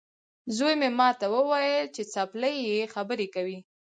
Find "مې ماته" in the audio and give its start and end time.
0.81-1.25